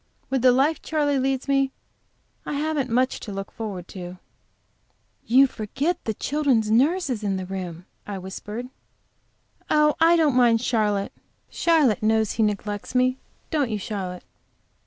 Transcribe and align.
With 0.31 0.41
the 0.41 0.51
life 0.51 0.81
Charley 0.81 1.19
leads 1.19 1.47
me, 1.47 1.71
I 2.43 2.53
haven't 2.53 2.89
much 2.89 3.19
to 3.19 3.31
look 3.31 3.51
forward 3.51 3.87
to." 3.89 4.17
"You 5.27 5.45
forget 5.45 5.97
that 5.97 6.05
the 6.05 6.13
children's 6.15 6.71
nurse 6.71 7.07
is 7.07 7.23
in 7.23 7.37
the 7.37 7.45
room," 7.45 7.85
I 8.07 8.17
whispered. 8.17 8.69
"Oh, 9.69 9.93
I 9.99 10.15
don't 10.15 10.33
mind 10.35 10.59
Charlotte. 10.59 11.13
Charlotte 11.51 12.01
knows 12.01 12.31
he 12.31 12.41
neglects 12.41 12.95
me, 12.95 13.19
don't 13.51 13.69
you, 13.69 13.77
Charlotte?" 13.77 14.23